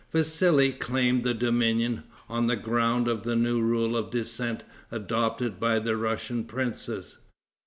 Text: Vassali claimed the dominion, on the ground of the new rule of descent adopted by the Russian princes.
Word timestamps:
Vassali 0.11 0.71
claimed 0.71 1.23
the 1.23 1.35
dominion, 1.35 2.01
on 2.27 2.47
the 2.47 2.55
ground 2.55 3.07
of 3.07 3.21
the 3.21 3.35
new 3.35 3.61
rule 3.61 3.95
of 3.95 4.09
descent 4.09 4.63
adopted 4.89 5.59
by 5.59 5.77
the 5.77 5.95
Russian 5.95 6.43
princes. 6.43 7.19